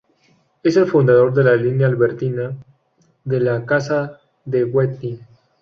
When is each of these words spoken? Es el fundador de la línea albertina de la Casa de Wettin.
Es 0.63 0.77
el 0.77 0.87
fundador 0.87 1.31
de 1.31 1.43
la 1.43 1.55
línea 1.55 1.85
albertina 1.85 2.57
de 3.23 3.39
la 3.39 3.67
Casa 3.67 4.19
de 4.45 4.63
Wettin. 4.63 5.19